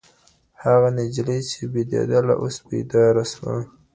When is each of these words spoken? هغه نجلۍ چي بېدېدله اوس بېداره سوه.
هغه 0.63 0.87
نجلۍ 0.97 1.39
چي 1.49 1.61
بېدېدله 1.71 2.33
اوس 2.41 2.55
بېداره 2.67 3.23
سوه. 3.33 3.57